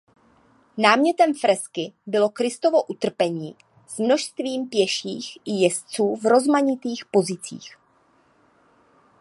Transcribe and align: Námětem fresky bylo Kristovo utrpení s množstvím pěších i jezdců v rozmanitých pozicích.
Námětem 0.77 1.33
fresky 1.33 1.93
bylo 2.05 2.29
Kristovo 2.29 2.83
utrpení 2.83 3.55
s 3.87 3.97
množstvím 3.99 4.69
pěších 4.69 5.37
i 5.45 5.51
jezdců 5.51 6.15
v 6.15 6.25
rozmanitých 6.25 7.05
pozicích. 7.11 7.77